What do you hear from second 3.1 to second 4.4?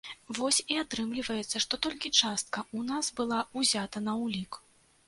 была ўзята на